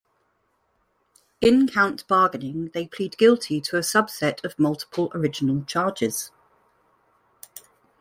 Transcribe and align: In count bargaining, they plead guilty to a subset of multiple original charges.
In 1.41 1.67
count 1.67 2.07
bargaining, 2.07 2.71
they 2.73 2.87
plead 2.87 3.19
guilty 3.19 3.61
to 3.61 3.77
a 3.77 3.81
subset 3.81 4.43
of 4.43 4.57
multiple 4.57 5.11
original 5.13 5.63
charges. 5.65 6.31